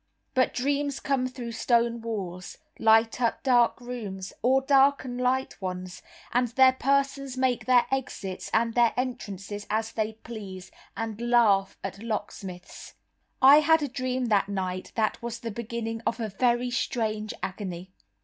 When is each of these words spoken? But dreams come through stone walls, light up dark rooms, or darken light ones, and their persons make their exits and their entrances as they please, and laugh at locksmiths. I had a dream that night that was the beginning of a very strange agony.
But 0.33 0.55
dreams 0.55 0.99
come 0.99 1.27
through 1.27 1.51
stone 1.51 2.01
walls, 2.01 2.57
light 2.79 3.21
up 3.21 3.43
dark 3.43 3.79
rooms, 3.79 4.33
or 4.41 4.59
darken 4.63 5.19
light 5.19 5.61
ones, 5.61 6.01
and 6.33 6.47
their 6.47 6.73
persons 6.73 7.37
make 7.37 7.67
their 7.67 7.85
exits 7.91 8.49
and 8.51 8.73
their 8.73 8.95
entrances 8.97 9.67
as 9.69 9.91
they 9.91 10.13
please, 10.13 10.71
and 10.97 11.21
laugh 11.21 11.77
at 11.83 12.01
locksmiths. 12.01 12.95
I 13.43 13.59
had 13.59 13.83
a 13.83 13.87
dream 13.87 14.25
that 14.29 14.49
night 14.49 14.91
that 14.95 15.21
was 15.21 15.41
the 15.41 15.51
beginning 15.51 16.01
of 16.07 16.19
a 16.19 16.29
very 16.29 16.71
strange 16.71 17.35
agony. 17.43 17.91